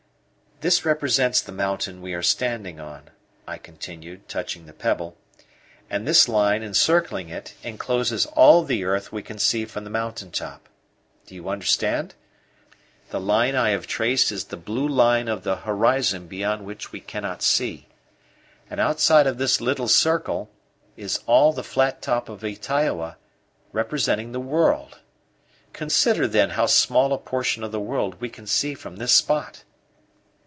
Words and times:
"This 0.63 0.85
represents 0.85 1.41
the 1.41 1.51
mountain 1.51 2.03
we 2.03 2.13
are 2.13 2.21
standing 2.21 2.79
on," 2.79 3.09
I 3.47 3.57
continued, 3.57 4.29
touching 4.29 4.67
the 4.67 4.73
pebble; 4.73 5.17
"and 5.89 6.07
this 6.07 6.29
line 6.29 6.61
encircling 6.61 7.29
it 7.29 7.55
encloses 7.63 8.27
all 8.27 8.61
of 8.61 8.67
the 8.67 8.83
earth 8.83 9.11
we 9.11 9.23
can 9.23 9.39
see 9.39 9.65
from 9.65 9.85
the 9.85 9.89
mountain 9.89 10.29
top. 10.29 10.69
Do 11.25 11.33
you 11.33 11.49
understand? 11.49 12.13
the 13.09 13.19
line 13.19 13.55
I 13.55 13.71
have 13.71 13.87
traced 13.87 14.31
is 14.31 14.43
the 14.45 14.55
blue 14.55 14.87
line 14.87 15.27
of 15.27 15.41
the 15.41 15.55
horizon 15.55 16.27
beyond 16.27 16.63
which 16.63 16.91
we 16.91 16.99
cannot 17.01 17.41
see. 17.41 17.87
And 18.69 18.79
outside 18.79 19.25
of 19.25 19.39
this 19.39 19.61
little 19.61 19.87
circle 19.87 20.51
is 20.95 21.21
all 21.25 21.53
the 21.53 21.63
flat 21.63 22.03
top 22.03 22.29
of 22.29 22.43
Ytaioa 22.43 23.15
representing 23.71 24.31
the 24.31 24.39
world. 24.39 24.99
Consider, 25.73 26.27
then, 26.27 26.51
how 26.51 26.67
small 26.67 27.13
a 27.13 27.17
portion 27.17 27.63
of 27.63 27.71
the 27.71 27.79
world 27.81 28.21
we 28.21 28.29
can 28.29 28.45
see 28.45 28.75
from 28.75 28.97
this 28.97 29.13
spot!" 29.13 29.63